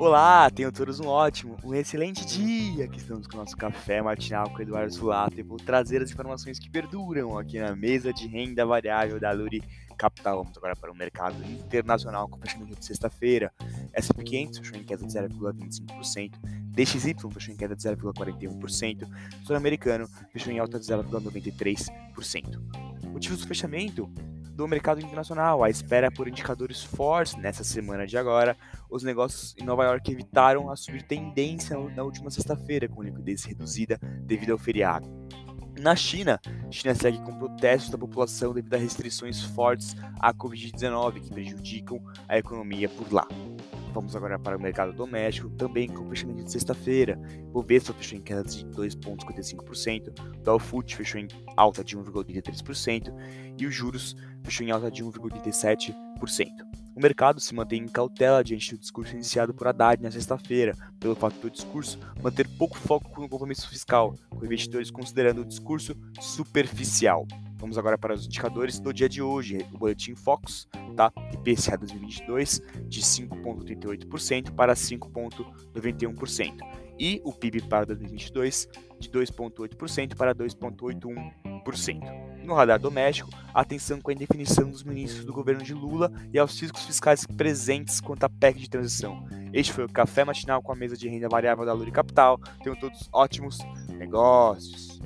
Olá, 0.00 0.48
tenham 0.48 0.72
todos 0.72 0.98
um 0.98 1.06
ótimo, 1.06 1.58
um 1.62 1.74
excelente 1.74 2.24
dia! 2.24 2.86
Aqui 2.86 2.96
estamos 2.96 3.26
com 3.26 3.36
o 3.36 3.40
nosso 3.40 3.54
café 3.54 4.00
matinal 4.00 4.48
com 4.48 4.56
o 4.56 4.62
Eduardo 4.62 4.94
Sulato 4.94 5.38
e 5.38 5.42
vou 5.42 5.58
trazer 5.58 6.00
as 6.00 6.10
informações 6.10 6.58
que 6.58 6.70
perduram 6.70 7.36
aqui 7.36 7.60
na 7.60 7.76
mesa 7.76 8.10
de 8.10 8.26
renda 8.26 8.64
variável 8.64 9.20
da 9.20 9.30
Luri 9.30 9.62
Capital. 9.98 10.42
Vamos 10.42 10.56
agora 10.56 10.74
para 10.74 10.90
o 10.90 10.96
mercado 10.96 11.36
internacional 11.44 12.26
com 12.30 12.40
fechamento 12.40 12.76
de 12.76 12.86
sexta-feira. 12.86 13.52
S&P 13.92 14.24
500 14.24 14.58
fechou 14.60 14.78
em 14.78 14.84
queda 14.84 15.04
de 15.04 15.12
0,25%, 15.12 16.32
DXY 16.70 17.14
fechou 17.34 17.52
em 17.52 17.56
queda 17.58 17.76
de 17.76 17.82
0,41%, 17.82 19.06
Sul-Americano 19.44 20.08
fechou 20.32 20.50
em 20.50 20.58
alta 20.58 20.80
de 20.80 20.86
0,93%. 20.86 22.58
Motivos 23.12 23.40
do 23.40 23.46
fechamento? 23.46 24.10
Do 24.50 24.68
mercado 24.68 25.00
internacional. 25.00 25.62
A 25.62 25.70
espera 25.70 26.10
por 26.10 26.28
indicadores 26.28 26.82
fortes 26.82 27.36
nessa 27.36 27.64
semana 27.64 28.06
de 28.06 28.16
agora. 28.16 28.56
Os 28.88 29.02
negócios 29.02 29.54
em 29.58 29.64
Nova 29.64 29.84
York 29.84 30.10
evitaram 30.10 30.70
a 30.70 30.76
subir 30.76 31.02
tendência 31.02 31.78
na 31.78 32.02
última 32.02 32.30
sexta-feira, 32.30 32.88
com 32.88 33.02
liquidez 33.02 33.44
reduzida 33.44 33.98
devido 34.24 34.52
ao 34.52 34.58
feriado. 34.58 35.08
Na 35.80 35.96
China, 35.96 36.38
China 36.70 36.94
segue 36.94 37.18
com 37.22 37.38
protestos 37.38 37.90
da 37.90 37.96
população 37.96 38.52
devido 38.52 38.74
a 38.74 38.78
restrições 38.78 39.42
fortes 39.42 39.96
à 40.18 40.34
Covid-19 40.34 41.22
que 41.22 41.30
prejudicam 41.30 41.98
a 42.28 42.36
economia 42.36 42.88
por 42.88 43.10
lá. 43.10 43.26
Vamos 43.92 44.14
agora 44.14 44.38
para 44.38 44.56
o 44.56 44.60
mercado 44.60 44.92
doméstico, 44.92 45.50
também 45.50 45.88
com 45.88 46.08
fechamento 46.08 46.44
de 46.44 46.52
sexta-feira. 46.52 47.20
O 47.48 47.60
Bovespa 47.60 47.92
fechou 47.92 48.18
em 48.18 48.22
queda 48.22 48.44
de 48.44 48.64
2,55%, 48.66 50.08
o 50.38 50.42
Dow 50.42 50.58
Food 50.58 50.94
fechou 50.94 51.20
em 51.20 51.28
alta 51.56 51.82
de 51.82 51.96
1,83% 51.96 53.12
e 53.58 53.66
os 53.66 53.74
juros 53.74 54.16
fechou 54.44 54.66
em 54.66 54.70
alta 54.70 54.90
de 54.90 55.04
1,87%. 55.04 55.94
O 56.94 57.00
mercado 57.00 57.40
se 57.40 57.54
mantém 57.54 57.82
em 57.82 57.88
cautela 57.88 58.44
diante 58.44 58.74
do 58.74 58.80
discurso 58.80 59.14
iniciado 59.14 59.54
por 59.54 59.66
Haddad 59.66 60.02
na 60.02 60.10
sexta-feira, 60.10 60.76
pelo 60.98 61.14
fato 61.14 61.40
do 61.40 61.50
discurso 61.50 61.98
manter 62.22 62.46
pouco 62.58 62.76
foco 62.76 63.20
no 63.20 63.28
compromisso 63.28 63.68
fiscal, 63.68 64.14
com 64.28 64.44
investidores 64.44 64.90
considerando 64.90 65.40
o 65.40 65.44
discurso 65.44 65.96
superficial. 66.20 67.26
Vamos 67.56 67.76
agora 67.76 67.98
para 67.98 68.14
os 68.14 68.26
indicadores 68.26 68.80
do 68.80 68.92
dia 68.92 69.08
de 69.08 69.20
hoje. 69.20 69.58
O 69.72 69.78
boletim 69.78 70.14
Focus, 70.14 70.66
tá? 70.90 71.10
IPCA 71.32 71.78
2022 71.78 72.60
de 72.86 73.00
5,38% 73.00 74.54
para 74.54 74.74
5,91%. 74.74 76.58
E 76.98 77.22
o 77.24 77.32
PIB 77.32 77.62
para 77.62 77.86
2022 77.86 78.68
de 78.98 79.08
2,8% 79.08 80.14
para 80.14 80.34
2,81%. 80.34 82.44
No 82.44 82.54
radar 82.54 82.78
doméstico, 82.78 83.30
atenção 83.54 84.00
com 84.00 84.10
a 84.10 84.14
indefinição 84.14 84.68
dos 84.68 84.82
ministros 84.82 85.24
do 85.24 85.32
governo 85.32 85.62
de 85.62 85.72
Lula 85.72 86.12
e 86.32 86.38
aos 86.38 86.60
riscos 86.60 86.84
fiscais 86.84 87.26
presentes 87.26 88.00
quanto 88.00 88.24
à 88.24 88.28
PEC 88.28 88.58
de 88.58 88.68
transição. 88.68 89.24
Este 89.52 89.72
foi 89.72 89.84
o 89.84 89.88
Café 89.88 90.24
Matinal 90.24 90.62
com 90.62 90.72
a 90.72 90.76
mesa 90.76 90.96
de 90.96 91.08
renda 91.08 91.28
variável 91.28 91.64
da 91.64 91.72
Luri 91.72 91.90
Capital. 91.90 92.38
Tenham 92.62 92.76
todos 92.76 93.08
ótimos 93.12 93.58
negócios. 93.88 95.00